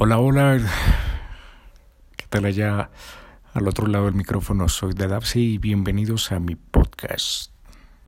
[0.00, 0.60] Hola, hola.
[2.16, 2.88] ¿Qué tal allá
[3.52, 4.68] al otro lado del micrófono?
[4.68, 7.57] Soy Dadapsi y bienvenidos a mi podcast.